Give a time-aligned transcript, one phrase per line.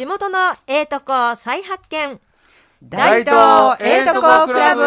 [0.00, 2.18] 地元のええとこ再発見。
[2.82, 4.80] 大東ええとこクラブ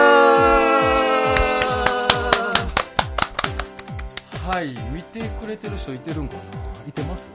[4.34, 6.41] はい、見てくれてる人いてるんかな？
[6.88, 7.29] いてます？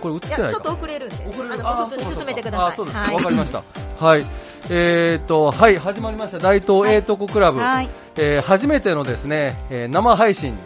[0.00, 0.42] これ映ってないか？
[0.42, 1.16] いや、ちょっと遅れるんで。
[1.28, 2.68] 遅れるあの、普通に進めてください。
[2.68, 2.96] あ、そうです。
[2.96, 3.64] わ、はいかりました。
[3.98, 4.26] はい。
[4.70, 6.38] えーと、はい、始まりました。
[6.38, 7.58] 大東ええとこクラブ。
[7.58, 7.88] はい。
[8.14, 10.62] えー初めてのですね、えー生配信に、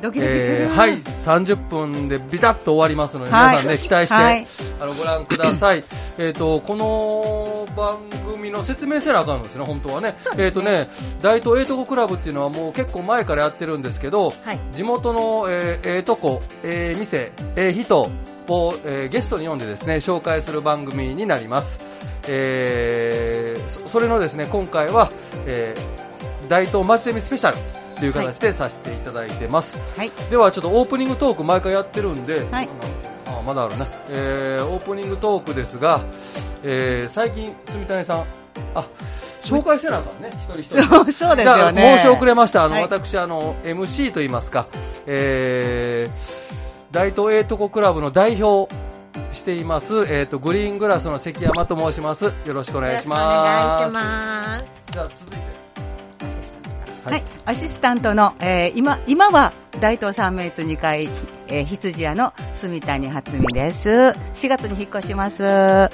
[0.00, 0.62] ドキドキする。
[0.62, 4.46] えーはい、30分でビタッと終わりますので、はい皆さんね、期待して、はい
[4.80, 5.84] あの、ご覧ください。
[6.18, 7.98] えっと、この番
[8.32, 10.16] 組の説明せなあかんのですね、本当はね。
[10.38, 10.88] えっ、とね、
[11.20, 14.58] 大東ええとこクラブっていうのはもう結構前からやってるんですけど、はい。
[14.72, 18.10] 地元のえーええとこ、ええ店、ええ人を、
[18.84, 21.78] えーゲストに呼んでですね、紹介する番組になります。
[22.28, 25.10] えーそそれのですね、今回は、
[25.46, 26.10] えー
[26.48, 29.78] 大東町ゼミスペシャルという形でさせていただいてます。
[29.96, 30.10] はい。
[30.30, 32.68] ではちょっとオープニングトーク毎回やってるんで、はい
[33.26, 36.04] あまだあるね、えー、オープニングトークですが、
[36.64, 38.24] えー、最近、住谷さん、
[38.74, 38.88] あ、
[39.42, 40.82] 紹介してなあかんね、一人一人。
[40.96, 41.98] そう、そうですじゃあよね。
[41.98, 42.64] 申し遅れました。
[42.64, 44.66] あの、はい私、あの、MC と言いますか、
[45.06, 48.74] えー、大東ええとこクラブの代表
[49.32, 52.24] しています、えっ、と、グリーングラスの関山と申します。
[52.24, 53.82] よろしくお願いします。
[53.82, 54.64] よろしくお願いします。
[54.92, 55.69] じゃあ、続いて。
[57.04, 57.22] ははいい。
[57.46, 61.08] アシスタントの、えー今、今は大東三名津2階、
[61.48, 63.88] えー羊屋の住谷初美です。
[63.88, 65.42] 4月に引っ越します。
[65.42, 65.90] は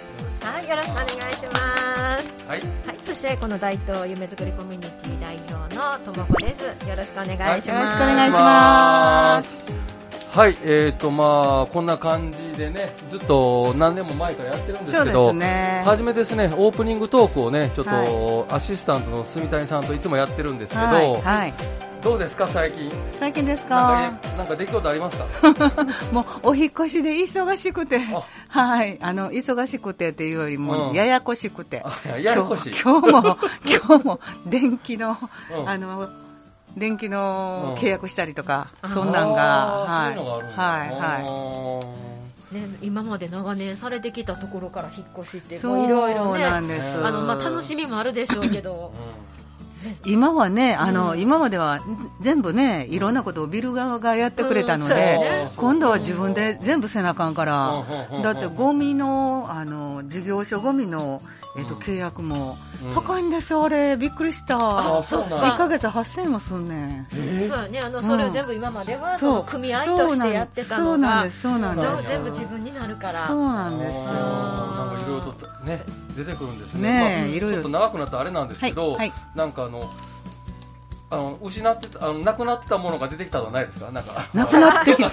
[0.64, 1.18] い、よろしくお願いし
[1.52, 2.32] ます。
[2.48, 2.60] はい。
[2.86, 6.86] はい、そしてこの大東夢作りコミュニティ代表のともこです。
[6.86, 7.68] よろしくお願いします。
[7.68, 9.85] よろしくお願いします。
[10.36, 15.82] はい、えっ、と、まあ、こんな感じでね、ずっと何年も前からやってるんですそうでけど、すね。
[15.86, 21.22] はじめですね、オープニングトークをね、ちょっと、はアシスタントの住谷さんといつもやってるんですけど、はい。
[21.22, 21.54] はい。
[22.02, 22.90] どうですか、最近？
[23.12, 24.12] 最近ですか？
[24.22, 25.26] か、なんか出来事ありますか？
[26.12, 28.22] もう、お引っ越しで忙しくてあ、
[28.60, 28.98] はい。
[29.00, 31.80] あの、忙しくてっていうよりも、うんややこしくて。
[31.82, 32.74] あややこしい。
[32.78, 35.16] 今日今日も、今日も、電気の、
[35.58, 36.10] うんあの、
[36.76, 40.14] 電気のうん契約したりとか、あそんなんが、はい。
[40.14, 41.80] そういうのがあるんだはい、は
[42.52, 45.64] ね、今まで長年されてきたところから引っ越しってい。
[45.64, 46.86] もういろいろねんです。
[47.04, 48.92] あの、まあ、楽しみもあるでしょうけど
[50.06, 51.20] 今はね、あの、うん。
[51.20, 51.80] 今までは
[52.20, 54.90] 全部ね、いろんなことをビル側がやってくれたのうん。
[54.90, 61.22] そうやで、ね今度は自分で全部せなあかんから、うんだってゴミの、あの、事業所ゴミの、
[61.56, 61.80] えっと、うん。
[61.80, 62.94] 契約も、うん。
[62.94, 63.96] 高いんですよ、あれ。
[63.96, 64.56] びっくりした。
[64.98, 65.30] あそうなん。
[65.30, 67.06] だ1ヶ月8000円もすんねん。
[67.12, 67.80] えそうやね。
[67.80, 72.08] あのそれを全部今までは、そう組合としてやってたそのがうなんです、そうなん全部です。
[72.08, 73.26] 全部自分になるから。
[73.26, 74.06] そうなんです。
[74.06, 74.12] よ。
[74.12, 75.82] なんかいろいろとね、
[76.16, 76.82] 出てくるんですね。
[76.82, 78.98] ねえまあいろいろちょっと長くなったらあれなんですけど、はい。
[78.98, 79.12] はい。
[79.34, 79.75] なんかあの、
[81.08, 83.90] あの、失ってた、あの、なくなってたものが出てきたのはないですか？
[83.92, 84.26] なんか。
[84.34, 85.02] なくなってきて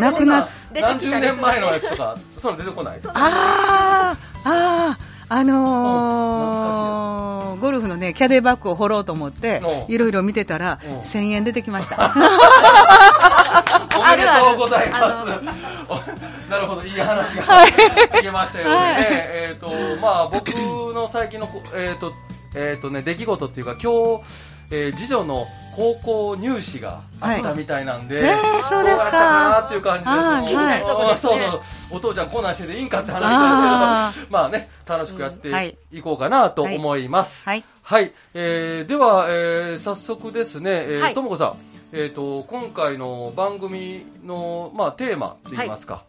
[0.00, 3.00] なくな何十年前のやつとか、そういうの出てこない？
[3.14, 4.96] ああ、あ
[5.30, 12.14] あ、あのー、ゴルフのね、キャディバッグを掘ろうと思ってう、んいろいろ見てたらうん、1000円出てきました。
[13.98, 15.28] おめでとうございます。
[16.50, 18.74] なるほど、いい話が聞けましたよね。
[18.74, 18.94] はい。
[19.08, 19.68] えっ、と、
[20.00, 22.12] まあ、僕の最近のこ、えっ、と、
[22.54, 24.22] えっ、とね、出来事っていうか、今日、
[24.70, 28.96] えー次女の高校入試があったみたいなんで、はいえーそうですか。
[28.96, 30.56] どやったかなっていう感じです。
[30.56, 30.82] はい。
[30.82, 31.60] はそうそう。
[31.90, 35.98] お父ちゃんこんなんしてでいいんかって話なんですけど、まあね、楽しくやってい。
[35.98, 37.44] いこうかなと思います。
[37.44, 37.64] はい。
[37.82, 41.14] はい、えー、では、えー、早速ですね、えーはい。
[41.14, 41.56] ともこさん、
[41.92, 46.02] えー、と今回の番組の、まあ、テーマといいますか、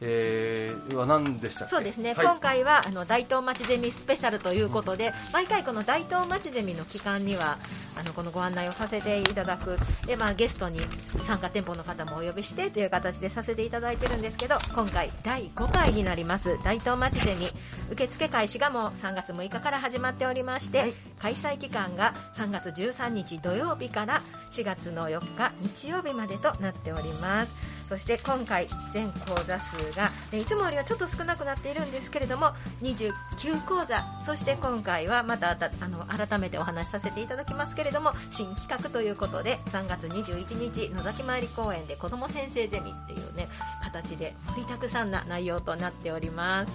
[0.00, 1.74] えー、は何でしたっけ？
[1.74, 2.26] そうですね、はい。
[2.26, 7.58] 今回はあの大東町ゼミスペシャルということで、毎回この大東町ゼミの期間には
[7.98, 9.78] あのこのご案内をさせていただく。
[10.06, 10.80] で、まあ、ゲストに
[11.24, 17.50] 参加店舗の方もお呼びしてという形でさせていただいてるんですけど今回第5回になります大東町ゼミ。
[17.90, 20.94] 受付開始がもう3月6日から始まっておりまして、はい。
[21.18, 27.52] 開催期間が3月13日土曜日から4月の4日日曜日までとなっております
[27.88, 32.52] そして今回全講座数が、ねいつもよりはちょっと少なくなっているんですけれども
[32.82, 43.48] 29講座そして今回はまたあたあの改めてお話しさせていただきますけれども新企画ということで3月21日野崎参り公園で子ども先生ゼミっていうね
[43.82, 46.72] 形で盛りだくさんな内容となっております。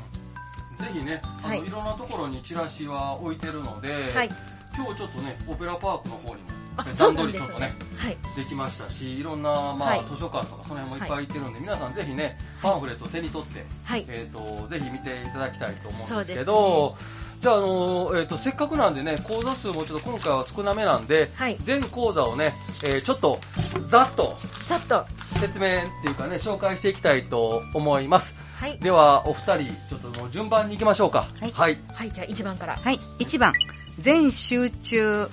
[0.81, 1.59] ぜひねあの、はい。
[1.61, 4.29] い、ろんなところにチラシは置いてるので、はい。
[4.75, 6.60] 今日ちょっとねオペラパークの方にも
[6.97, 8.17] 段取りちょっとねはい。
[8.35, 10.01] できましたしいろんな、まあはい。
[10.07, 14.05] 図書館とかその辺もいっぱい行ってるんで、皆さんぜひねパンフレットを手に取って、はい。
[14.07, 16.97] えー、とぜひ見ていただきたいと思うんですけど
[17.39, 21.57] じゃあ、あのえー、とせっかくなんでね講座数もちょっと今回は少なめなんで、はい。
[21.63, 22.53] 全講座をね、
[22.83, 23.39] えーちょっと
[23.87, 25.05] ざっとざっと。
[25.41, 28.35] 説明っていうかね、紹介していきたいと思います。
[28.55, 28.77] はい。
[28.77, 31.27] では、お二人、ちょっともう順番に行きましょうか。
[31.39, 31.51] はい。
[31.51, 31.79] はい。
[31.95, 32.75] はい、じゃあ1番から。
[32.75, 33.51] はい、1番、
[33.97, 35.27] 全集中、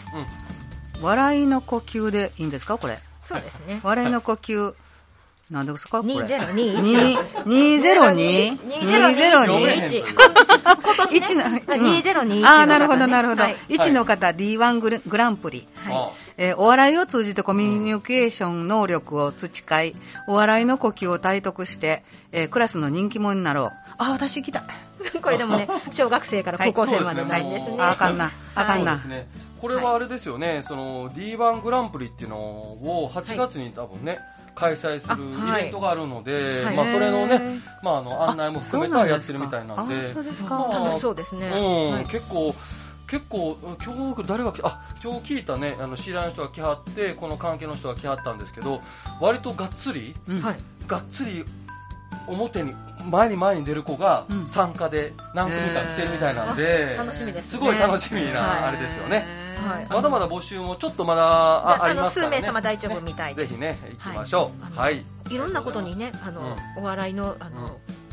[1.02, 2.78] 笑いの呼吸でいいんですか？
[2.78, 2.98] これ。
[3.24, 3.80] そうですね。
[3.82, 4.74] 笑いの呼吸、
[5.50, 6.02] なんですか？
[6.02, 6.14] これ。
[6.14, 10.04] 2021 202 2021 202
[10.80, 13.42] 今年ね1の、あうん2021ああ、なるほど、なるほど。
[13.42, 15.66] はい1の方、D1 グラグランプリ。
[15.76, 19.96] はえーお笑いを通じてコミュニケーション能力を培い、
[20.28, 22.02] お笑いの呼吸を体得して、
[22.32, 23.72] えークラスの人気者になろう。
[23.98, 24.62] あ、私行きたい。
[24.62, 25.18] い。
[25.22, 27.70] これでもね、小学生から高校生までないんですね。
[27.70, 28.32] はいああかんな。
[28.54, 29.00] あかんな。
[29.60, 34.18] これはあれですよね、その D1 グランプリっていうのを8月に多分ね、
[34.58, 36.76] 開催するイベントがあるので、はい。
[36.76, 40.58] まあそれのねまああの案内も含めたやってるみたいなんで、あそうですか。
[40.58, 41.46] まあ楽しそうですね。
[41.46, 42.06] うん、はい。
[42.06, 42.54] 結構、
[43.08, 48.82] 結構、今日誰が来、あ、今日聞いたね、あの知らない人が来はって、この関係の人が来はったんですけど、
[49.20, 50.42] 割とがっつり、うん。
[50.42, 50.56] はい。
[50.86, 51.44] がっつり
[52.26, 52.74] 表に、
[53.08, 54.46] 前に前に出る子がうん。
[54.48, 57.50] 参加で何組か来てるみたいなんで、楽しみですね。
[57.50, 58.32] すごい楽しみはい。
[58.34, 59.47] なあれですよね。
[59.60, 62.36] はいまだまだ募集もちょっとまだあありのますからね。
[62.38, 63.50] 数名様大丈夫みたいです。
[63.50, 64.74] ぜひね、行きましょう。
[64.76, 65.04] はいはい。
[65.30, 67.68] いろんなことにね、あの、お笑いの、あの、うん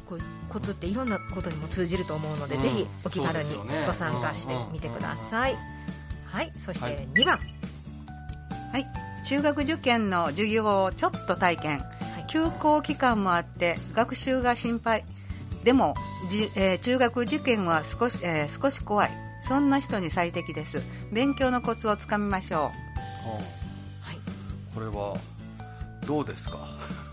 [0.07, 0.19] こう
[0.49, 3.55] コツっていろんなことにも通じると思うので、うんぜひお気軽に
[3.87, 5.57] ご参加してみてください。
[6.25, 7.39] はい、そしはいて2番。
[8.71, 8.87] はい。
[9.25, 11.81] 中学受験の授業をちょっと体験。
[12.27, 15.03] 休校期間もあって学習が心配。
[15.63, 15.95] でも、
[16.29, 19.11] じえー中学受験は少し、えー少し怖い。
[19.47, 20.81] そんな人に最適です。
[21.11, 22.71] 勉強のコツをつかみましょ
[24.01, 24.19] はい。
[24.73, 25.15] これは、
[26.07, 26.57] どうですか？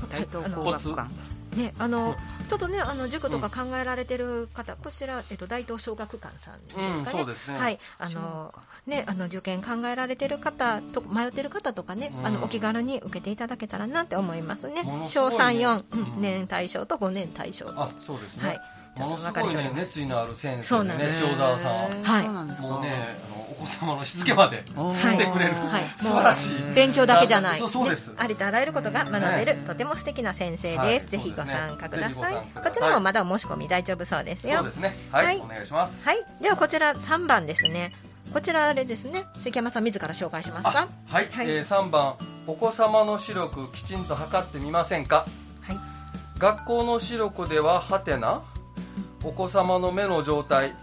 [0.09, 0.13] う。
[0.13, 1.11] 大東工学館。
[1.57, 2.17] ね、あの、
[2.49, 6.89] ちょっとね、あの、塾とか考えられてる方、こちら、えっと、大東小学館さんですかね？
[6.97, 7.59] うん、そうですね。
[7.59, 8.55] はい、あの、
[8.87, 17.67] ね、あの、受験考えられてる方と、迷ってる方とかね、うんあの、お気軽に受けていただけたらなって思いますね小ごいね3、4、うんうん年対象と5年対象。
[17.77, 18.49] あ、そうですね。
[18.49, 18.61] はい。
[18.97, 22.03] ものすごいね、熱意のある先生でね、塩沢さん。
[22.03, 22.29] はい。
[22.29, 25.55] もうね、あのお子様のしつけまでしてくれる。
[25.55, 26.75] はい素晴らしい。
[26.75, 27.59] 勉強だけじゃない。
[27.59, 30.79] そうそうですねありとあらゆることが学べる、とても素敵な先生です。
[30.79, 32.35] はいぜひご参加ください。
[32.35, 34.59] ねこちらもまだお申し込み大丈夫そうですよ。
[34.59, 34.95] そうですね。
[35.11, 36.05] はい、はいお願いします。
[36.05, 36.25] はい。
[36.41, 37.95] ではこちら3番ですね。
[38.33, 39.25] こちらあれですね。
[39.43, 42.17] 関山さん自ら紹介しますあかはい、はいえー3番、
[42.47, 45.27] お子様の視力きちんと測ってみませんか？
[45.61, 45.79] はい。
[46.39, 48.43] 学校の視力ではハテナ？
[49.25, 50.75] お子様の目の状態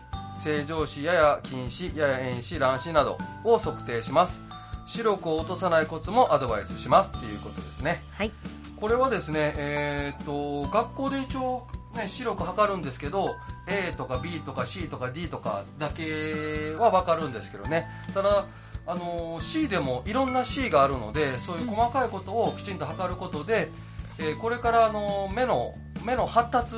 [0.42, 4.40] 正常視やや近視やや遠視乱視などを測定します。
[4.88, 7.14] 視力を落とさないコツもアドバイスします。
[7.18, 8.02] っていうことですね。
[8.18, 8.32] はい。
[8.78, 10.26] これはですね、えーっ
[10.64, 13.36] と学校で一応、ね、視力測るんですけど
[13.68, 17.88] A とか B とか C とか D とかだけは分かるんですけどね。
[18.14, 18.46] ただ
[18.88, 23.70] あの C でもいろんな C があるのでそういう細かいことをきちんと測ることで、
[24.18, 25.74] えーこれからあの目の
[26.06, 26.76] 目の発達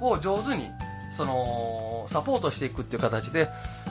[0.00, 0.70] を上手に
[1.16, 3.48] そのサポートしていくっていう形で、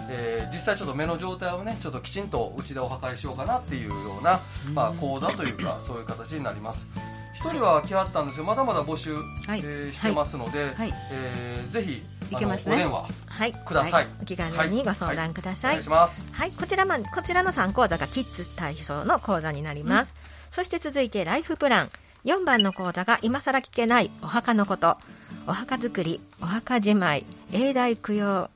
[0.09, 4.39] えー実際ちょっと目の状態をねちょっときちんとうちでお測りしようかなっていうような、
[4.73, 6.85] まあ、講座というかそういう形になります。
[7.33, 8.45] 一人は来はったんですよ。
[8.45, 9.59] まだまだ募集、はい。
[9.63, 10.93] えーしてますので、はい。
[11.11, 12.75] えーぜひいけますね。
[12.75, 13.51] お電話はい。
[13.53, 15.71] ください、お気軽にご相談くだおさい。
[15.73, 15.89] 願いし。
[15.89, 16.25] ます。
[16.31, 20.13] はい、こちらま、こちらの3講座がキッズ対象の講座になります。
[20.51, 21.89] そして続いてライフプラン。
[22.25, 24.97] 4番の講座が今更聞けないお墓のこと。
[25.45, 28.49] お墓作り、お墓じまい、永代供養、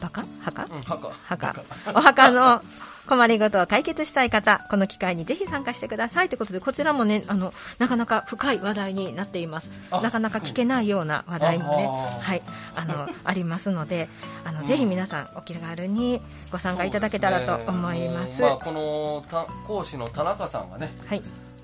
[0.00, 0.66] バカ墓？
[0.70, 1.10] うん墓。
[1.26, 1.54] 墓。
[1.94, 2.62] お墓の
[3.06, 6.28] 困りごとを解決したい方、この機会にぜひ参加してください。
[6.28, 9.68] ということで、こちらもね、あの、なかなか深い話題になっています。
[9.90, 12.42] あなかなか聞けないような話題もね、あはい、
[12.74, 14.08] あの、 ありますので、
[14.44, 14.66] あの、うん。
[14.66, 18.38] ぜひ皆さんお気軽にご参加いただけたらと思います。
[18.38, 18.50] そうでね。
[18.50, 21.22] まあ、このた講師の田中さんがね、はい。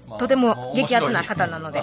[0.08, 1.82] まあとても激アツな方なので。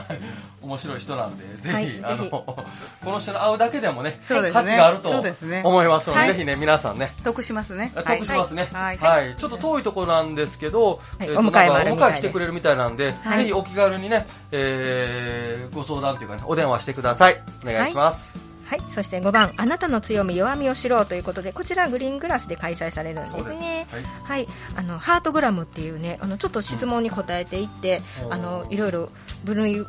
[0.63, 2.56] 面白い人なんでぜひ、はいあのこ
[3.03, 4.51] の人に会うだけでもねね。
[4.51, 6.30] 価値があると思いますので、はい。
[6.30, 7.12] ぜひね皆さんね。
[7.24, 7.92] 得しますね。
[7.94, 9.36] 得しますね、はいはい。
[9.38, 11.27] ちょっと遠いところなんですけど、はい。
[11.27, 13.39] えーとお迎え来てくれるみたいなんで、はい。
[13.39, 17.42] ぜひお気軽にね、えーご相談というかねお電話してください。
[17.63, 18.34] お願いします、
[18.74, 18.82] はい。
[18.92, 23.86] そして5番、あなたの強み、弱みを知ろうということで、こちらグリーングラスで開催されるんですそうですね。
[23.92, 24.48] はいはい。
[24.75, 29.10] あの、ハートグラムっていうね、あの、ちょっと質問に答えていって、うんあの、いろいろ
[29.44, 29.86] 分類、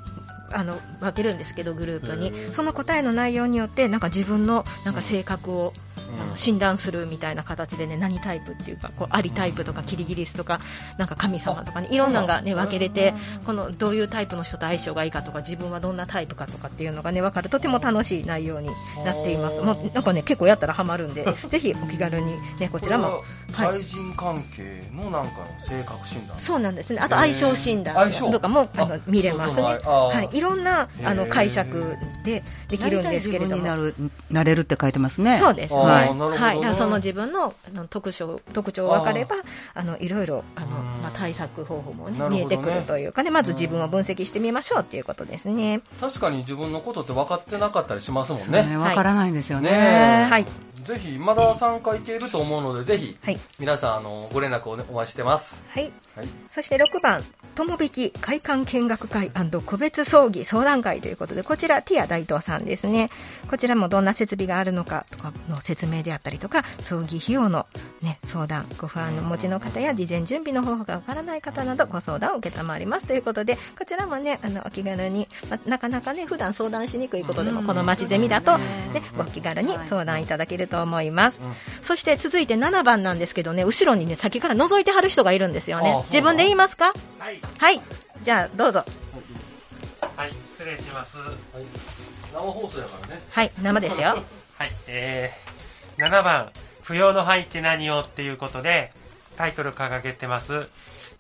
[0.52, 2.52] あの、分けるんですけど、グループに。
[2.52, 5.93] その答えの内容によって、なんか自分の、なんか性格を、あの
[6.34, 10.60] 診断するみたいな形でね、何タイプっていうか、こう、アリタイプとか、キリギリスとか、
[10.98, 13.14] なんか神様とかね、いろんなのがね、分けれて、
[13.46, 18.68] この、どういうタイプの人と相性がいいかとか、自分はどんなタイプかとかっていうのがね、分かる、とても楽しい内容に
[19.04, 19.60] なっています。
[19.60, 23.22] もう、なんかね、結構やったらハマるんで、 ぜひお気軽にね、こちらも。
[23.52, 26.38] はい、対人関係のなんかの性格診断？
[26.38, 26.98] そうなんですね。
[27.00, 29.62] あと相性診断とかもあの見れますね。
[29.62, 33.62] はい、いろんなあの解釈でできるんですけれども。
[33.62, 33.94] なる
[34.30, 35.38] なれるって書いてますね。
[35.38, 35.74] そうです。
[35.74, 36.03] はい。
[36.12, 36.76] はい。
[36.76, 37.54] その自分の
[37.88, 39.36] 特徴特徴分かれば
[39.74, 45.80] あのいろいろあのまあ対策方法も、ね、見えてくるというかね、まず自分を分析してみましょうっていうことですね。
[46.00, 48.64] 確かに自分のことって分かってなかったりしますもんね。
[48.64, 50.26] ね分からないんですよね。
[50.28, 50.46] はい。
[50.84, 55.62] ぜひまだ参加いけると思うのでぜひ、はい、皆さんあのご連絡を、ね、お待ちしてます。
[55.68, 55.90] はい。
[56.14, 59.30] はい、そして6番友引会館見学会
[59.64, 63.10] 個別葬儀相談会ということでこちらティア大東さんですね。
[63.48, 67.66] こちらもどんな設備があるのかとかの説明であったりとか葬儀費用の
[68.02, 81.38] ね相談ご不安のお持ちの方や事前準備の方法がわからない方などご相談を承りますということでこちらもねあのお気軽に、ま、なかなかね普段相談しにくいことでもこの町ゼミだとねご気軽に相談いただけると思います。
[81.82, 86.02] そして続いて7番なんですけどね後ろにね先から覗いてはる人がいるんですよね。
[86.08, 86.92] 自分で言いますか？
[87.18, 87.40] はい。
[87.58, 87.80] はい。
[88.22, 88.84] じゃあどうぞ。
[90.16, 91.18] はい、失礼します。
[91.18, 91.34] はい、
[92.32, 93.22] 生放送やからね。
[93.30, 94.22] はい、生ですよ。
[94.56, 98.92] はい、えー、7番、不要の範囲って何をっていうことで、
[99.36, 100.68] タイトル掲げてます。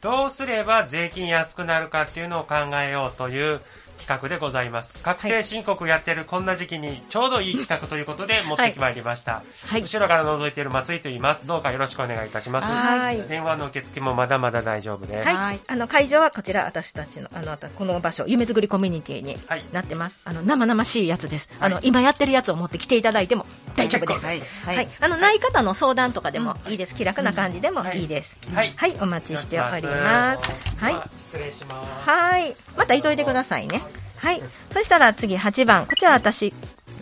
[0.00, 3.60] どうすれば税金安くなるかっていうのを考えようという
[4.04, 4.98] 企画でございます。
[4.98, 9.42] 確定申告やってるこんな時期にちょうどいい企画ということで持ってきまいりました。
[9.66, 11.46] はい、後ろから覗いている松井と言います。
[11.46, 12.66] どうかよろしくお願いいたします。
[12.70, 13.22] はい。
[13.22, 15.28] 電話の受付もまだまだ大丈夫です。
[15.28, 15.60] はい。
[15.66, 19.36] あの、会場はこちら、私たちの、あの、この場所、夢作りコミュニティに
[19.72, 20.20] なってます。
[20.24, 21.48] はい、あの、生々しいやつです。
[21.60, 23.46] あの、今やってるやつを持ってきていただいても
[23.76, 24.24] 大丈夫です。
[24.24, 24.42] はい。
[24.76, 24.88] はい。
[25.00, 26.94] あの、ない方の相談とかでもいいです。
[26.94, 28.36] 気楽な感じでもいいです。
[28.54, 28.72] はい。
[28.76, 30.42] はい、お待ちしております。
[30.78, 30.94] はい。
[31.18, 32.10] 失礼します。
[32.10, 32.56] はい。
[32.76, 33.82] またいといてくださいね。
[34.16, 34.42] はい。
[34.72, 35.86] そしたら次8番。
[35.86, 36.54] こちら私、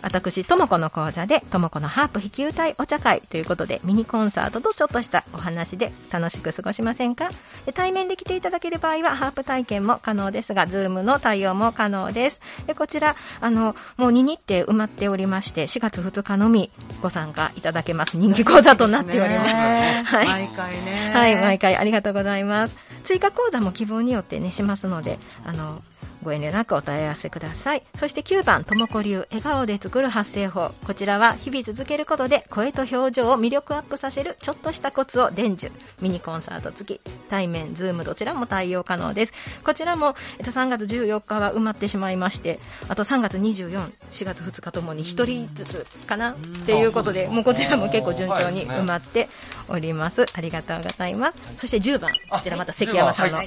[0.03, 7.29] 私、ともこの講座で、ともこのハープ弾き歌いお茶会ということで、ミニコンサートとちょっとしたお話で楽しく過ごしませんか？
[7.65, 12.39] で対面で来ていただける場合は、ハープ体験も可能ですが、ズームの対応も可能です。
[12.67, 16.69] で、こちら、あの、もう2日程埋まっておりまして、4月2日のみ
[17.01, 18.17] ご参加いただけます。
[18.17, 19.53] 人気講座となっております。
[19.55, 20.27] はい。
[20.27, 21.11] 毎回ね。
[21.13, 22.77] はい、毎回ありがとうございます。
[23.05, 25.81] 追加講座も希望によってね、しますので、あの、
[26.23, 27.83] ご遠慮なくお問い合わせください。
[27.99, 30.71] そして9番、ともこ流笑顔で作る発声法。
[30.85, 35.71] こちらは日々続けることで声と表情を魅力アップさせるちょっとしたコツを伝授。
[36.01, 39.33] ミニコンサート付き、対面、ズームどちらも対応可能です。
[39.63, 46.31] こちらも、えっと、3月14日は埋まってしまいまして、あと3月24、4月2日ともに1人ずつかな？
[46.31, 49.29] っていうことで、もうこちらも結構順調に埋まって
[49.67, 50.25] おります。
[50.33, 51.57] ありがとうございます。
[51.57, 53.39] そして10番、こちらまた関山さんの。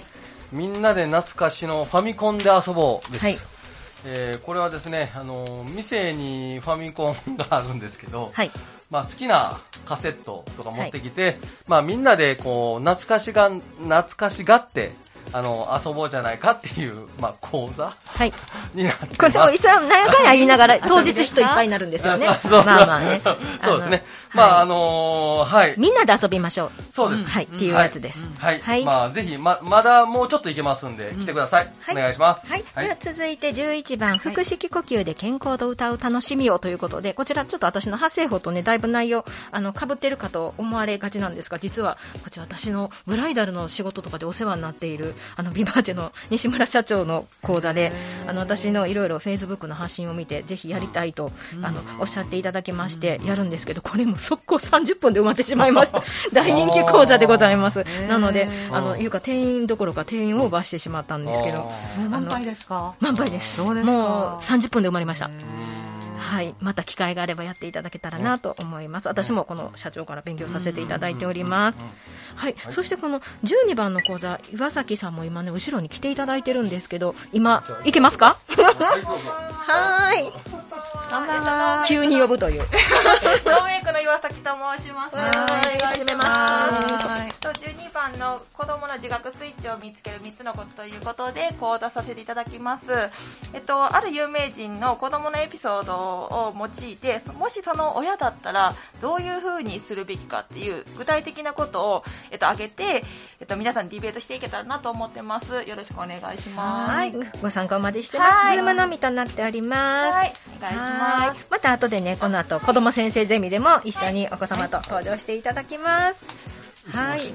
[0.53, 3.25] みんなで懐かしのファミコンで遊ぼうです。
[3.25, 3.39] はい、
[4.05, 8.51] えー、これはですね、あの店にファミコンがあるんですけど、はい、
[8.91, 11.37] まあ、好きなカセットとか持ってきて、はい、
[11.69, 14.93] まあ、みんなでこう懐かしが懐かしがって
[15.33, 17.95] あの、遊ぼうじゃないかっていう、まあ、講座？
[18.05, 18.33] はい。
[18.75, 22.27] になってこれもいつも何やかんや言いながら、 当日人いっぱいになるんですよね。
[22.49, 23.21] まあまあね。
[23.63, 24.05] そうですね。
[24.33, 25.75] まあ、あのはい。
[25.79, 26.71] みんなで遊びましょう。
[26.91, 27.31] そうです。
[27.31, 27.45] はい。
[27.45, 28.19] っていうやつです。
[28.39, 28.61] はい。
[28.61, 28.85] はい。
[28.85, 31.69] まあ、ぜひ、ま、まだもうちょっといけますんで、来てください。
[31.91, 32.49] お願いします。
[32.49, 32.65] はい。
[32.77, 47.93] では続いて11番、腹式呼吸で健康と歌う楽しみをということで、こちらちょっと私の発声法とね、だいぶ内容、あの、被ってるかと思われがちなんですが、実は、こちら私のブライダルの仕事とかでお世話になっている、あのビバーチェの西村社長の講座で
[48.27, 51.31] あの私のいろいろフェイスブックの発信を見てぜひやりたいと
[51.63, 56.03] あのおっしゃっていただきましてやるんですけどこれも速攻30分で埋まってしまいました。
[56.33, 57.85] 大人気講座でございます。
[58.09, 61.71] なのであのいうか定員どころか定員オーバーしてしまったんですけど
[62.09, 62.95] 満杯ですか？
[63.01, 63.61] 満杯です。
[63.61, 63.75] もう
[64.43, 65.31] 30分で埋まりました
[66.27, 69.07] はい、また機会があればやっていただけたらなと思います。
[69.07, 71.81] 私もこの社長から勉強させていただいております。
[72.35, 78.39] はい、そしてこの12番の講座、岩崎さんも今ね、後ろに来ていただいてるんですけど、今、いけますか？
[78.49, 80.33] はい。
[81.87, 82.61] 急に呼ぶという。
[82.61, 85.17] ノーメイクの岩崎と申します。
[85.17, 86.25] はい、はじめま
[87.31, 87.47] して。
[87.47, 92.87] 12番の子供の自学スイッチを見つける3つのコツということで講座させていただきます。
[93.55, 96.16] えっと、ある有名人の子供のエピソードを
[96.57, 103.05] 用いて、もしその親だったらどういう風にするべきかっていう具体的なことを、えっと、挙げて、
[103.41, 105.63] えっと、皆さんディベートしていけたらなと思ってます。
[105.69, 106.93] よろしくお願いします。
[106.93, 108.31] はい、ご参加お待ちしてます。
[108.31, 110.15] はいズームのみとなっております。
[110.15, 111.41] はい、お願いします。
[111.41, 116.56] はい、また後でね、この後、子供先生ゼミでも一緒にお子様と登場していただきます。
[116.93, 117.35] はい。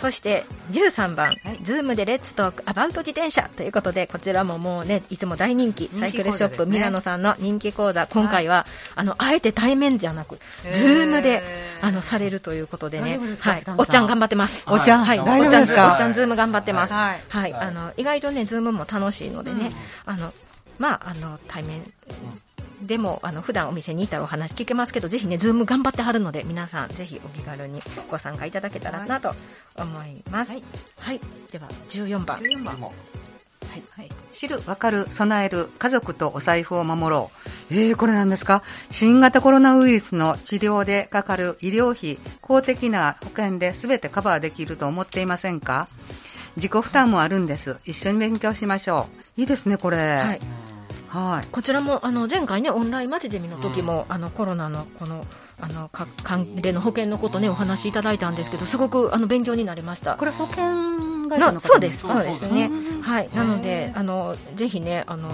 [0.00, 10.38] そして、13番、ズームで Let's talk about 自転車ということで、こちらももうね、いつも大人気、サイクルショップ、ミラノさんの人気講座、今回は、あの、あえて対面じゃなく、
[10.74, 11.42] ズームで、
[11.80, 13.18] あの、されるということでね。
[13.40, 13.62] はい。
[13.76, 14.64] おっちゃん頑張ってます。
[14.66, 15.74] おっちゃんはい、大丈夫ですか？
[15.74, 16.92] おっちゃん、おっちゃんズーム頑張ってます。
[16.92, 17.14] は
[17.46, 17.54] い。
[17.54, 19.70] あの、意外とね、ズームも楽しいのでね、
[20.06, 20.32] あの、
[20.78, 21.82] まあ、あの、対面
[22.82, 29.34] でも、あの、普段お店にいたらお話聞けますけど、ぜひね、ズーム頑張ってはるので、皆さん、ぜひお気軽にご参加いただけたらなと
[29.76, 30.52] 思います。
[31.00, 31.20] はい。
[31.50, 32.38] では、14番。
[32.38, 32.92] 14番も
[33.96, 37.30] はい、知る、わかる、備える、家族とお財布を守ろ
[37.70, 37.74] う。
[37.74, 38.62] えー、これなんですか？
[38.90, 45.86] 新型コロナウイルスの治療でかかる医療費、公的な保険で全てカバーできると思っていませんか？
[46.56, 47.78] 自己負担もあるんです。
[47.84, 49.06] 一緒に勉強しましょ
[49.36, 49.40] う。
[49.40, 49.98] いいですね、これ。
[49.98, 50.40] はい。
[51.08, 51.48] はい。
[51.50, 55.24] こちらも、あの、前回ね、オンラインマジゼミの時も、あの、コロナの、この、
[55.60, 60.16] あの、か関連の保険のことね、お話しいただいたんですけど、すごく、あの、勉強になりました。
[60.16, 63.02] これ保険会社のそうです、そうですねうん。
[63.02, 63.30] はい。
[63.34, 65.30] なので、あの、ぜひね、あの、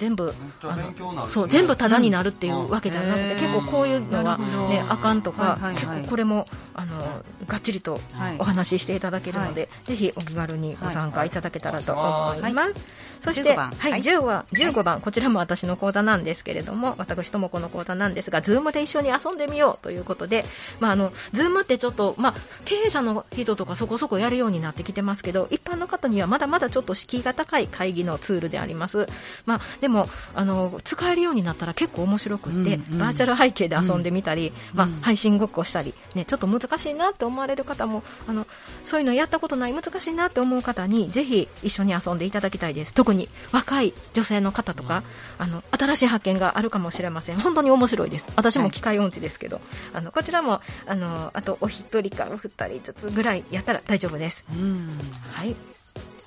[0.00, 3.40] 全部、めっちゃ勉強になるそう全部タダになるっていうわけじゃなくて、うん。
[3.40, 8.36] 結構こういうのは、ね、あかんとか、結構これもあのがっちりとはい。
[8.38, 12.88] お話ししていただけるので、ぜひお気軽にご参加いただけたらと思います。
[13.22, 13.70] そして、15番。
[13.70, 14.00] はい、はい。
[14.00, 20.44] 10は15番、こちらも私の講座なんですけれども、私ともこの講座なんですが、ズームで一緒に遊んでみようということで、
[20.80, 29.06] まああのズームってちょっとまあ経営者の人とかそこそこやるようになってきてますけど、一般の方にはまだまだちょっと敷居が高い会議のツールであります。
[29.44, 38.46] まあでもあの使えるようになったら結構面白くって、うんうんバーチャル背景で遊んでみたり、まあうん配信ごっこしたり、ねちょっと難しいなって思われる方もあの
[38.84, 42.94] そういうのやったことない難しいなって思う方にぜひ一緒に遊んでいただきたいです。
[42.94, 45.02] 特に若い女性の方とか、
[45.38, 47.40] あの新しい発見があるかもしれません。
[47.40, 48.28] 本当に面白いです。
[48.36, 49.60] 私も機械音痴ですけど、
[49.92, 54.44] あのこちらもあのあとお一人かお二人ずつぐらいやったら大丈夫です。
[54.52, 54.98] うん。
[55.32, 55.56] はい。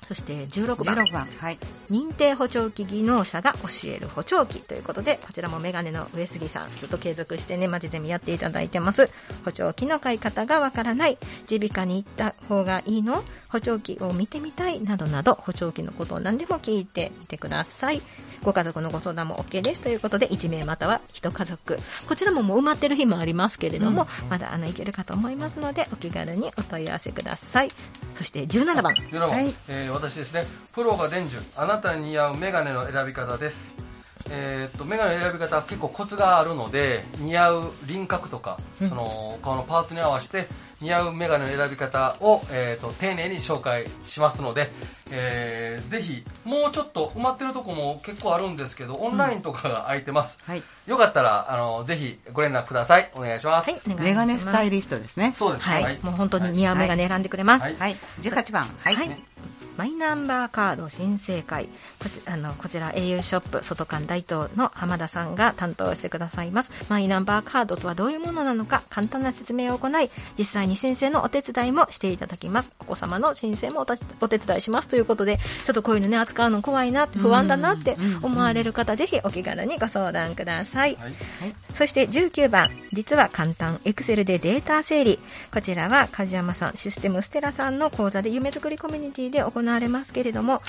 [0.06, 0.96] そして16番。
[0.96, 1.28] 16番。
[1.38, 1.58] はい。
[1.90, 9.10] 認定補聴器技能者が教える補聴器ということで、こちらもメガネの上杉さん、ずっと継続してね、マジゼミやっていただいてます。
[9.44, 11.18] 補聴器の買い方がわからない、
[11.50, 13.24] 耳鼻科に行った方がいいの？
[13.48, 14.80] 補聴器を見てみたい？
[14.80, 18.02] などなど、補聴器のことを何でも聞いてみてください。
[18.44, 19.80] ご家族のご相談も OK です。
[19.80, 21.78] ということで、1名または1家族。
[22.06, 27.72] こちらももう埋まってる日もありますけれども、まだあの、いけるかと思いますので、お気軽にお問い合わせください。
[28.14, 28.92] そして17番。
[28.92, 29.54] 17番、はい。
[29.68, 30.44] えー私ですね。
[30.74, 31.42] プロが伝授。
[31.56, 33.74] あなたに似合うメガネの選び方です
[34.30, 38.88] えーっとメガネの選び方は結構コツがあるので似合う輪郭とか、うん。
[38.88, 40.48] その顔のパーツに合わせて
[40.80, 44.70] 似合うメガネの選び方を、えーっと丁寧に紹介しますので、
[45.10, 50.62] えーぜひもうちょっと埋まってるとこも結構あるんですけどオンラインとかが空いてます、はい。
[50.86, 53.10] よかったらあのぜひご連絡ください。
[53.14, 54.04] お願いします、はい、お願いします。
[54.04, 55.34] メガネスタイリストですね。
[55.36, 57.62] そうですはい、もう本当に似合うメガネ選んでくれます。
[57.62, 57.76] はい。
[57.76, 57.96] はい。
[58.20, 58.68] 18番。
[58.80, 58.96] はい。
[58.96, 59.24] はい
[59.76, 61.68] マイナンバーカード申請会。
[61.98, 66.70] こちあのこちら au ショップ外館大東の浜田さんが担当してくださいます。
[66.88, 72.70] マイナンバーカードとはどういうものなのか簡単な説明を行い実際に申請のお手伝いもしていただきます。
[72.80, 73.86] お子様の申請も
[74.20, 74.88] お手伝いします。
[74.88, 80.94] ということでちょっとこういうのね扱うの怖いなって不安だなって思われる方ぜひお気軽にご相談ください。
[80.96, 81.14] はい。
[81.74, 85.18] そして19番、実は簡単、エクセルでデータ整理。
[85.52, 90.60] こちらは梶山さん、システムステラさんの講座で夢作りコミュニティで行われますけれども、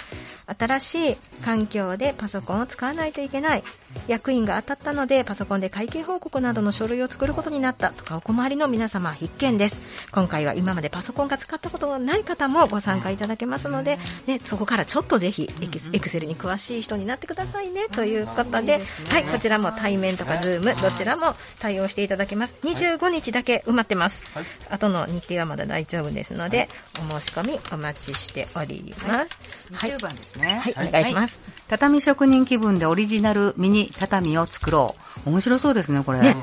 [0.48, 3.64] 新しい環境でパソコンを使わないといけない。
[4.08, 9.82] 役員が当たったのでパソコンで会計報告などの書類を作ることになったとかお困りの皆様必見です。
[10.12, 22.56] 今回は今までパソコンが使ったことがない方もご参加いただけますので、ね、そこからちょっとぜひエクエクセルに詳しい人になってくださいねということで、はい、こちらも対面とかズームどちらも対応していただけます。
[22.64, 24.24] 25日だけ埋まってます。
[24.34, 29.38] はい後の日程はまだ大丈夫ですので、お申し込みお待ちしております。
[29.74, 30.60] はい、20番ですね。
[30.62, 31.40] はい、お願いします。
[31.68, 34.96] 畳職人気分でオリジナルミニ畳を作ろ
[35.26, 35.30] う。
[35.30, 36.20] 面白そうですね、これ。
[36.20, 36.36] ね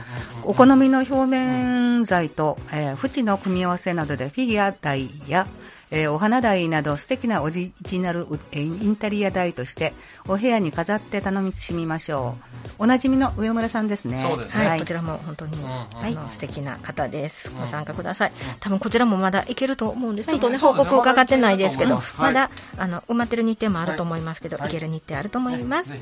[0.45, 5.47] お好みの表面材と、えー縁の組み合わせなどでフィギュア台や、
[5.91, 9.93] えーお花台など素敵なオリジナルえーインテリア台として
[10.27, 12.37] お部屋に飾って楽しみましょ
[12.79, 12.83] う。
[12.83, 14.21] おなじみの上村さんですね。
[14.27, 17.51] そうですねはい、こちらも本当に、んうん素敵な方です。
[17.51, 18.33] んご参加ください。
[18.59, 20.31] 多分こちらもまだいけると思うんです。
[20.31, 25.95] ちょっとね、報告伺ってないですけど、まだあの、埋まってる日程もあると思いますけど、はいいける日程あると思います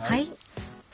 [0.00, 0.30] はい。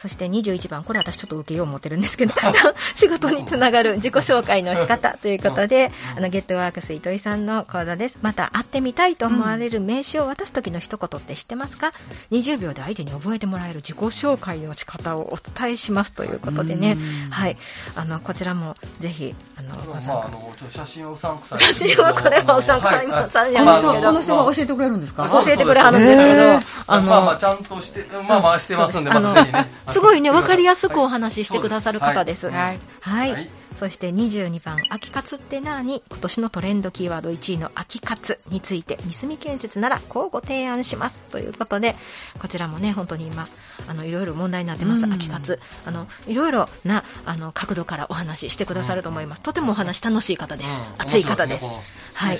[0.01, 2.33] そして21番、これ私ちょっと受けよう思ってるんですけど、
[2.97, 8.19] 仕事につながる自己紹介の仕方ということで、あの、ゲットワークス糸井さんの講座です。
[8.23, 11.93] また、会ってみたいと思われる名刺を渡す時の一言って知ってますか
[12.31, 16.97] ?20 秒で相手に覚えてもらえる自己紹介の仕方をお伝えしますということでね、
[17.29, 17.59] はい。
[17.95, 19.35] あの、こちらもぜひ、
[19.69, 20.29] あの、まあ、あ加。
[20.31, 21.59] の、ちょっと写真はうさんくさい。
[21.59, 25.29] 写真はこれはうさんくさいはさんこの人、やますけどこの人が教えてくれるんですか？
[25.29, 29.67] 教えてくれはるんですけど、あまあまあ、のち、ゃんとして、まあまあしてますんで、あのまあぜひね。
[29.89, 32.47] すごいね、わかりやすくお話ししてくださる方です。
[32.49, 33.33] はいはいはい。
[33.33, 36.03] はいそして22番、秋活って何？
[36.11, 41.21] 今年のトレンドキーワード1位の秋活について、三住建設ならこうご提案します。
[41.31, 41.97] ということで、
[42.39, 43.49] こちらもね、本当に今、
[43.89, 45.59] あの、いろいろ問題になってます、うん秋活。
[45.87, 49.43] あの、いろいろな、あの、角度からお話ししてくださると思います。
[49.43, 50.75] とてもお話楽しい方です。
[50.75, 51.65] うん熱い方です。
[51.65, 52.39] はい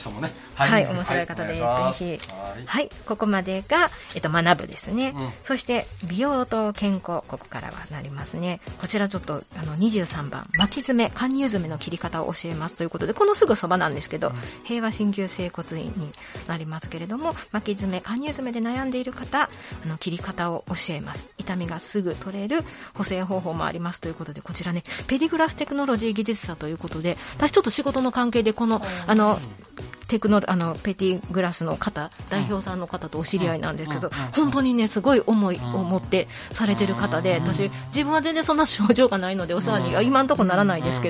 [0.55, 1.55] はい、面白い方です。
[1.55, 1.61] ぜひ。
[1.63, 5.15] はいはい、ここまでが、えっと、学ぶですね。
[5.17, 8.61] うんそして、美容と健康、ここからはなりますね。
[8.81, 14.33] こちらちょっと、あの、23番、巻き爪、貫入爪の切り方を教えますということで、このすぐそばなんですけど、
[14.65, 16.13] 平和鍼灸整骨院に
[16.49, 19.43] なりますけれども、巻き爪、貫入爪で悩んでいる方、
[19.85, 21.29] あの、切り方を教えます。
[21.37, 29.39] 痛みがすぐ取れる補正方法もありますということで、こちらね、ペディグラステクノロジー技術者ということで、私ちょっと仕事の関係でこの、あの、
[30.11, 41.10] テクノあのペティグラスの方、代表さんの方とお知り合いなんですけど、本当にね、すごい思いを持ってされてる方で、私、自分は全然そんな症状がないので、お世話には今んとこならないですけ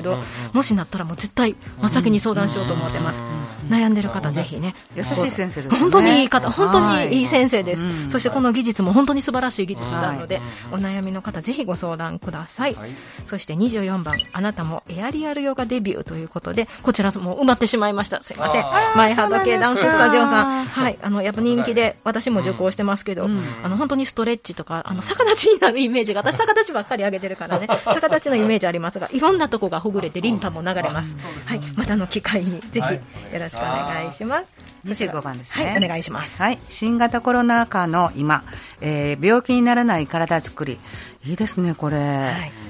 [0.53, 3.21] もしなったらもう絶対、真っ先に相談しようと思ってます。
[3.69, 4.75] 悩んでる方、ぜひね。
[4.95, 5.79] 優しい先生ですね。
[5.79, 7.85] 本当にいい方、本当にいい先生です。
[7.85, 12.73] うんそしてこの技術も本当に素晴らしい技術なので、お悩みの方、ぜひご相談ください。
[12.73, 12.91] はい
[13.25, 18.21] そして24番、あなたもエアリアルヨガデビューということで、こちらもう埋まってしまいました。
[18.21, 18.69] すいませんあ。
[18.93, 20.65] ーマイハード系ダンススタジオさん。
[20.65, 20.97] はい。
[21.01, 31.15] あの、やっぱ人気で、私も受講してますけど、うんあの、本当にストレッチとか、あの、逆立ちになるイメージが、私逆立ちばっかり上げてるからね、 逆立ちのイメージありますが、いろんなとこがほぐれてリンパも流れます。
[31.45, 31.61] はい。
[31.75, 33.01] またの機会に、ぜひ、はいよ
[33.39, 34.45] ろしくお願いします。
[34.85, 35.65] 25番ですね。
[35.67, 36.41] はい、お願いします。
[36.41, 36.59] はい。
[36.67, 38.43] 新型コロナ禍の今、
[38.81, 40.79] えー病気にならない体づくり。
[41.23, 41.97] いいですね、これ。
[41.97, 41.99] い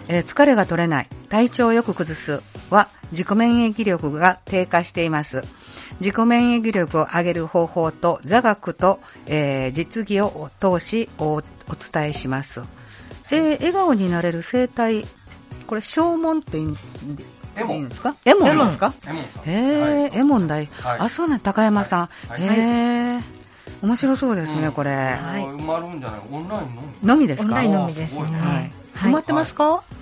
[0.10, 1.08] えー疲れが取れない。
[1.30, 5.44] 体調をよく崩すは、自己免疫力が低下しています。
[6.02, 11.42] 自己免疫力を上げる方法と座学と、えー実技を通しおお
[11.92, 12.62] 伝えします。
[13.32, 15.06] えー笑顔になれる生態。
[15.72, 16.78] これ、正門っていい
[17.56, 17.78] エモン。
[17.78, 18.14] いいんですか？
[18.26, 18.94] エモンですか？
[19.08, 19.26] エモン。
[19.28, 19.44] さん。
[19.50, 20.52] へえ、エモン
[21.00, 22.10] あ、そうなん、高山さん。
[22.28, 22.42] はい。
[22.44, 22.46] へ
[23.16, 23.20] え、
[23.82, 24.72] 面白そうですね、うん。
[24.74, 24.92] これ。
[24.92, 25.44] はい。
[25.44, 26.22] 埋まるんじゃない？
[26.30, 27.08] オンラインのみ。
[27.08, 27.50] のみですか？
[27.50, 29.82] オンラインのみです埋まってますか？
[29.88, 30.01] 結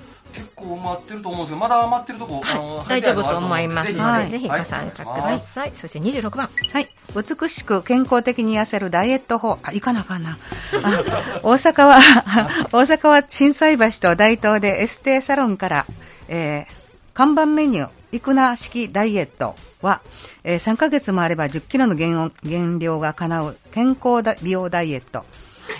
[0.60, 5.72] 構埋まってると思うんですけどまだ余ってるとこ、あの大丈夫と思いますのはいで、ぜひご参加ください。
[5.74, 6.50] そして26番。
[6.72, 6.88] はい。
[7.16, 9.58] 美しく健康的に痩せるダイエット法。
[9.64, 10.38] あ、いかなあかんな。
[10.84, 12.00] あ大阪は、
[12.72, 15.86] 大阪は震災橋と大東でエステサロンから、
[16.28, 16.80] えー
[17.12, 20.00] 看板メニュー、イクナ式ダイエットは、
[20.46, 25.26] えー3ヶ月もあれば10キロの減減量が叶う健康だ美容ダイエット。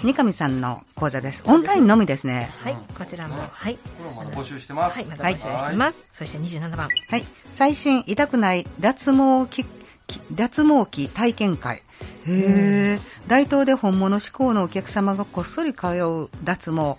[0.04, 1.44] 三上さんの講座です。
[1.46, 2.50] オンラインのみですね。
[2.64, 3.76] はい、こちらも、はい。
[3.76, 6.04] これもまだ募集してますはい、また募集してます。
[6.14, 6.88] そして27番。
[7.10, 7.24] はい。
[7.52, 9.66] 最新痛くない脱毛器、
[10.08, 11.78] き脱毛器体験会。
[11.78, 11.82] へ
[12.28, 13.00] え。
[13.28, 16.96] 大東で本物志向のお客様がこっそり通う脱毛。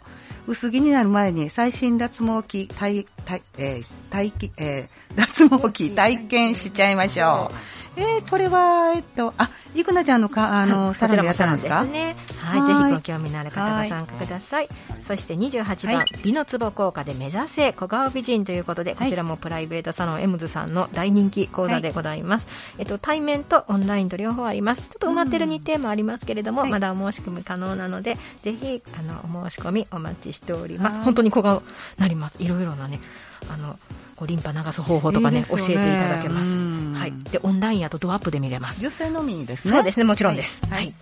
[0.47, 7.55] 薄着になる前に最新脱毛器体、体、えー体気、えー脱毛器体験しちゃいましょう。
[8.01, 11.85] えー、これは、えっと、あ、いくなちゃんのか、あの、サロンでやんですか？
[11.85, 12.17] ね。
[12.39, 14.69] はい、はいぜひご興味のある方ご参加ください。
[15.07, 22.47] そして28番、はい美の壺効果で目指せ小顔美人ということで、こちらもプライベートサロンエムズさんの大人気講座でございます。
[22.79, 24.83] えっと、対面とオンラインと両方あります。
[24.83, 30.97] ちょっと埋まってる日程もありますけれども、はいまだお申し込み可能なので、ぜひ、あの、お申し込みお待ちしております。
[30.97, 31.63] はい本当に小顔
[31.99, 32.37] なります。
[32.43, 33.01] いろいろなね、
[33.53, 33.79] あの、
[34.21, 36.93] こうリンパ流す方法とかねね教えていただけますうん。
[36.95, 37.13] はい。
[37.33, 38.81] で、オンラインやとドアップで見れます。
[38.81, 39.73] 女性のみですね。
[39.73, 40.61] そうですね、もちろんです。
[40.69, 40.95] ははいい。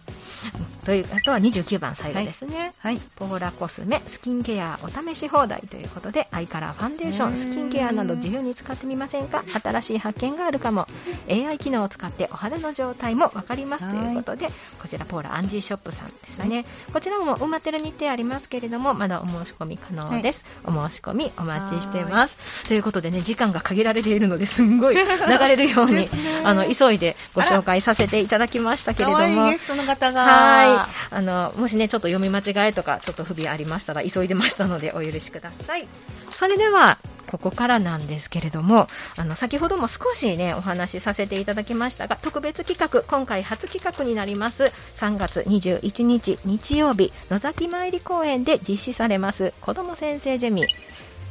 [0.84, 2.98] というあとは29番最後ですね、はい。
[3.16, 9.44] ポーラコスメスキンケアお試し放題ということでアイカラーファンデーションスキンケアなど自由に使ってみませんか？
[9.62, 10.86] 新しい発見があるかも。
[11.28, 14.48] AI 機能を使ってお肌の状態も分かりますということで
[14.80, 22.36] こちらポーラアンジーショップさんですね、こちらも埋まってる日程ありますけれどもまだお申し込み可能です、お申し込みお待ちしてます。
[22.68, 25.02] ということでね時間が限られているのですんごい 流
[25.48, 26.08] れるように、
[26.44, 29.50] あの急いでご紹介させていただきましたけれども。
[29.50, 30.27] ゲストの方が。
[30.28, 31.14] はい。
[31.14, 35.88] あの、もしね、ちょっと読み間違えとか、ちょっと不備ありましたら、急いでましたので、お許しください。
[36.30, 50.66] それでは、ここからなんですけれども、あの、先ほども少しね、お話しさせていただきましたが、特別企画、今回初企画になります、3月21日日曜日、野崎参り公園で実施されます、子ども先生ゼミ。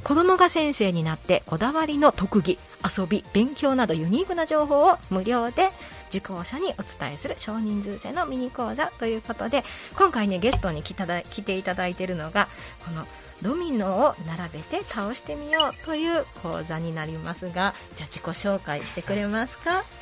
[0.03, 2.57] 子供が先生になってこだわりの特技
[2.97, 5.69] 遊び勉強などユニークな情報を無料で
[6.10, 9.65] 受講者にお伝えする少人数制のミニ講座ということで
[9.97, 12.47] 今回ねゲストに来ていただいているのが
[12.86, 13.05] この
[13.41, 19.83] ドミノを並べて倒してみようという講座になりますがじゃあ自己紹介してくれますか？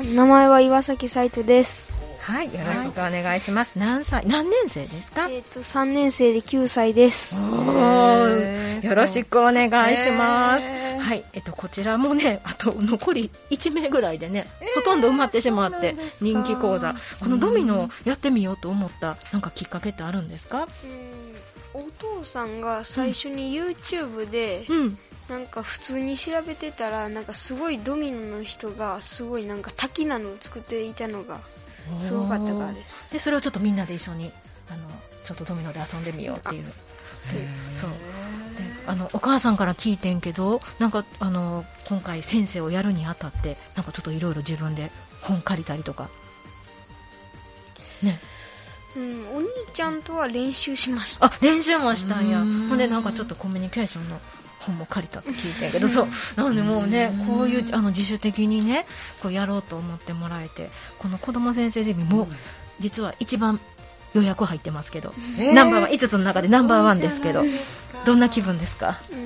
[0.00, 1.93] 名前は岩崎サイトです。
[2.24, 3.78] はいよろしくお願いします。
[3.78, 4.26] 何歳？
[4.26, 5.28] 何年生ですか？
[5.28, 7.34] えっ、と、3年生で9歳です。
[7.34, 10.64] よろしくお願いします。
[10.64, 16.94] はい、えっと、こちらもね、 あと残り1名ぐらいでね、ほとんど埋まってしまって、人気講座。
[17.20, 20.66] このドミノをやってみようと思った、なんかきっかけってあるんですか？
[21.74, 24.98] お父さんが最初に YouTube で、うん。
[25.28, 31.40] なんか普通に調べてたら、なんかすごいドミノの人が、すごいなんか滝なのを作っていたのが、
[32.00, 33.12] すごかったからです。
[33.12, 34.32] で、それをちょっとみんなで一緒に、
[34.70, 34.88] あの、
[35.24, 36.64] ちょっとドミノで遊んでみようっていう。
[37.80, 37.90] そう。
[37.90, 37.96] で
[38.86, 44.90] あのお母さんから聞いてんけどなんかあの今回先生をやるにあたってなんかちょっといろいろ自分で
[45.22, 46.08] 本借りたりとか
[48.02, 48.18] ね
[48.96, 51.26] うん、お兄ちゃんとは練習しました。
[51.26, 54.20] あ練習もしたんやうんほんでなんかちょっとコミュニケーションの
[54.66, 56.08] 本も借りたって聞いてんけどそう。
[56.36, 58.86] なのでもうねこういうあの自主的にね
[59.22, 62.28] こうやろうと思ってもらえてこの子ども先生ゼミも
[62.80, 63.60] 実は一番
[64.14, 65.52] 予約入ってますけど、えー。
[65.52, 67.42] ナンバーワン5つの中でナンバーワンですけど
[68.04, 69.00] どんな気分ですか？
[69.12, 69.16] う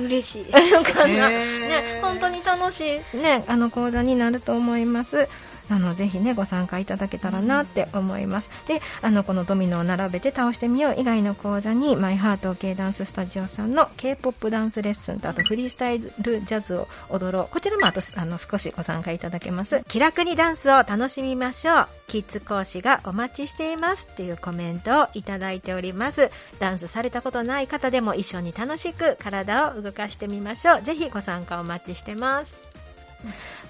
[0.00, 2.80] ん、嬉しい ね、本当に楽し
[3.14, 5.28] いね、あの講座になると思います。
[5.70, 8.50] あのぜひねご参加いただけたらなって思います。
[8.66, 19.82] で、あのこのドミノを並べて倒してみよう以外の講座にマイハート系ダンススタジオさんの K-POP ダンスレッスンとあとフリースタイルジャズを踊ろうこちらもあとあの少しご参加いただけます。
[19.88, 21.88] 気楽にダンスを楽しみましょう。
[22.06, 26.30] キッズ講師がお待ちしていますっていうコメントをいただいております。
[26.58, 30.82] ダンスされたことない方でも一緒に楽しく体を動かしてみましょう。
[30.82, 32.56] ぜひご参加お待ちしてます。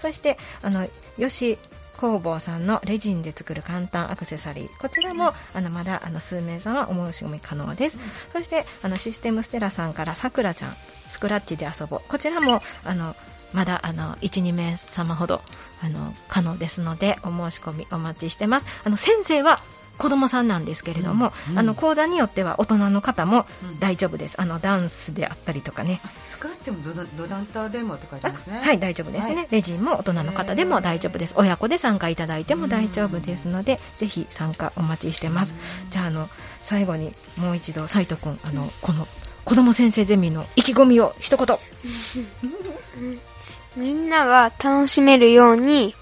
[0.02, 1.58] そして、あの、よし
[1.94, 4.78] 工房さんのレジンで作る簡単アクセサリー。
[4.78, 7.98] こちらも、あの、まだ、あの、数名様お申し込み可能です。
[8.32, 10.76] そして、あの、システムステラさんからさくらちゃん、
[11.08, 12.00] スクラッチで遊ぼう。
[12.08, 13.16] こちらも、あの、
[13.52, 15.40] まだ、あの、1、2名様ほど、
[15.82, 18.66] あの、可能ですので、お申し込みお待ちしてます。
[18.84, 19.60] あの、先生は、
[19.96, 23.46] 子供さんなんですけれども、あの講座によっては大人の方も
[23.78, 26.78] 大丈夫です、あのダンスであったりとかね、スクラッチも
[27.16, 28.60] ドダンターデモって書いてあますね。
[28.60, 29.46] はい、大丈夫ですね、はい。
[29.50, 35.54] レジンも大人の方でも大丈夫です、親子で参加いただいても大丈夫ですので、ぜひ参加お待ちしてます。
[35.90, 36.28] じゃああの
[36.62, 39.06] 最後にもう一度斉藤君あのこの
[39.44, 41.58] 子供先生ゼミの意気込みを一言。
[43.76, 45.94] みんなが楽しめるように、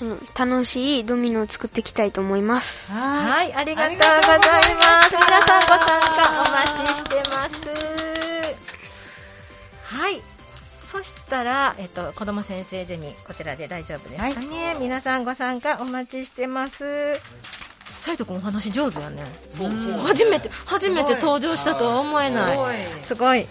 [0.00, 2.90] うん楽しいドミノを作っていきたいと思います。
[2.92, 5.16] ははい、ありがとうございます。
[5.16, 7.58] 皆さんご参加お待ちしてます。
[9.82, 10.22] はい。
[10.90, 14.76] そしたら、えっと、子供先生ゼミ、こちらで大丈夫ですかね。
[14.80, 17.18] 皆さんご参加お待ちしてます。
[18.02, 19.24] 斉藤君お話上手やね。
[19.50, 22.58] そうそう初めて、初めて登場したとは思えない。
[23.02, 23.46] すごい。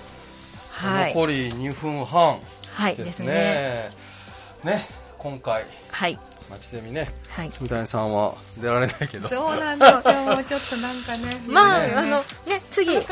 [0.71, 1.13] はい。
[1.13, 2.39] 残り2分半
[2.73, 3.19] はい、でです。
[3.19, 3.89] ね。
[4.63, 6.17] ね、今回、はい。
[6.49, 7.51] 町ゼミね、はい。
[7.51, 9.27] 三谷さんは出られないけど。
[9.27, 10.23] そうなんですよ。
[10.23, 11.41] もうちょっとなんかね。
[11.47, 13.05] まあ、ねあの、ね、次、表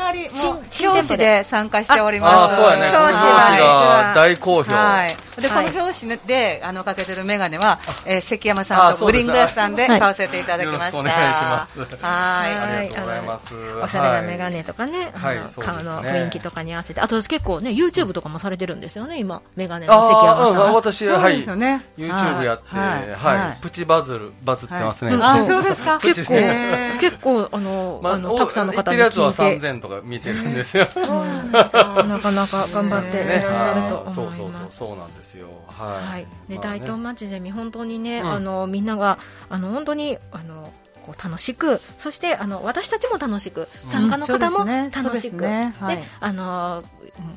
[1.02, 2.34] 紙で参加しております。
[2.34, 2.96] ああ、そうやね。
[2.96, 4.74] 表表紙が大好評。
[4.74, 5.16] はい。
[5.40, 10.78] で、こはいの表紙で、あの、かけてるメガネは、えー関山さんとグリーングラスさんではい買わせていただきました。
[10.78, 13.54] よろしくお願いしますはありがとうございます。
[13.82, 20.72] おしゃれなメガネとかね、はいあの顔の雰囲気とかに合わせて、あと結構ね、YouTube とかもされてるんですよね、今、メガネあの関山さんあ、うんは。
[20.74, 21.06] 私、い。
[21.06, 21.50] そうはいです。
[21.50, 21.84] よね。
[21.98, 23.08] YouTube やって、はい。
[23.30, 25.16] はい、はいプチバズる、バズってますね。
[25.16, 25.98] はいあ、そうですか？
[26.02, 26.34] 結構
[27.00, 30.86] 結構あの、まあのたくさんの方に言ってるやつは聞いて3000とか見てるんですよ。
[30.86, 31.04] そう
[31.52, 34.76] なか なかなか頑張っていらっしゃるとはいそう思いそうそうます。
[34.76, 35.48] そうなんですよ。
[35.68, 36.26] はい。
[36.52, 39.18] ね大東町ゼミ本当にね、うんあのみんなが
[39.50, 40.72] あの本当にあの
[41.06, 45.72] こう楽しく、そしてあの私たちも楽しく、参加の方も楽しく、で
[46.20, 46.82] あの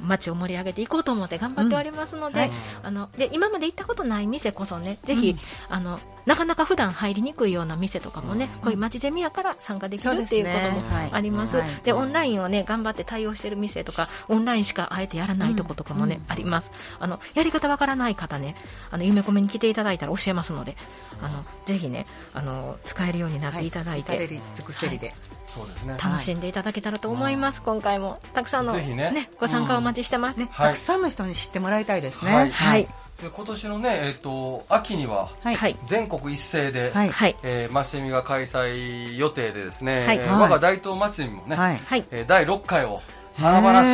[0.04, 2.50] 町を盛り上げていこうと思って頑張っておりますので、
[2.82, 8.62] あので今まで行ったことない店こそね、ぜひ、うんあのなかなか普段入りにくいような店とかもね、うん。
[8.62, 11.58] こういう町ゼミやから参加できるっていうこともあります。
[11.58, 11.70] はい。
[11.84, 16.32] でオンラインをね頑張って対応してる店とか、オンラインしかあえてやらないとことかもね、うん。
[16.32, 16.70] あります。
[17.00, 18.56] あのやり方わからない方ね、
[18.92, 20.78] あの夢コメに来ていただいたら教えますので、
[21.20, 22.06] あのぜひね
[22.36, 24.14] あの使えるようになっていただいて。
[24.14, 25.14] 至れり尽くせりで。
[25.54, 25.98] そうですね。
[26.02, 32.34] 楽しんでいただけたらと思います、今回もたくさんの、ぜひねご参加お待ちしてます、ね、はいたくさんの人に知ってもらいたいですね。
[32.34, 32.88] はいはい
[33.22, 35.56] で今年のね、えっ、と、秋には、はい。
[35.56, 37.10] はい全国一斉で、はい。
[37.10, 41.78] はいえー、町ゼミが開催予定でですね、はい我が大東町ゼミもね、はい。
[41.78, 43.02] はいえー第6回を
[43.40, 43.86] 華々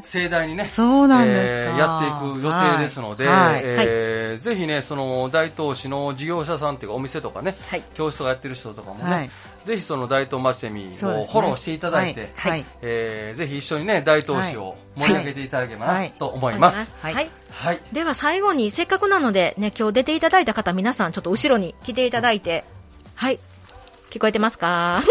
[0.00, 1.62] しく盛大にね、そうなんですか。
[1.62, 3.60] えーやっていく予定ですので、はい。
[3.64, 7.82] えーぜひね、その大東市の事業者さんっていうかお店とかね、はい。
[7.94, 9.30] 教室とかやってる人とかもね、はい。
[9.64, 12.50] ぜひその大東町ゼミをフォローしていただいて、はい。
[12.52, 12.66] はい。
[12.82, 16.92] えーぜひ一緒にね、大東市を盛り上げていただければはないと思います。
[17.00, 17.14] はい。
[17.14, 17.30] はい。
[17.50, 17.80] はい。
[17.92, 22.64] では最後にせっかくなのでね今日出ていただいた方皆さんちょっと後ろに来ていただいて。
[23.14, 23.38] はい。
[24.10, 25.02] 聞こえてますか？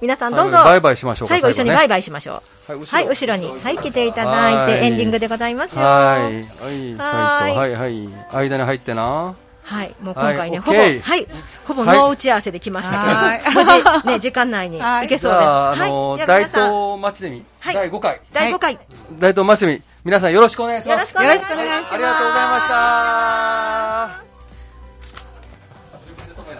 [0.00, 1.34] 皆さんどうぞ最後にバイバイしましょうか。
[1.34, 6.44] 最後一緒にねバイバイしましょうはい、はい後ろにはい来ていただいはてエンディングでございますよはい。
[6.44, 7.54] はい、はい。
[7.54, 8.08] はい、はい。
[8.32, 9.34] 間に入ってな。
[9.68, 11.26] はい、もう今回ね、はいほぼ、はい、
[11.66, 15.46] ほぼノー打ち合わせで来ましたはいけど、無事、ね、 時間内にはい行けそうです。
[15.46, 18.78] はい、大東町ゼミ、はい第5回、第5回、
[19.18, 21.14] 大東町ゼミ、皆さんよろしくお願いします。
[21.14, 21.94] よろしくお願いします。
[21.94, 24.28] ありがとうございました。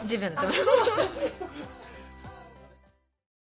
[0.03, 1.58] 自分で。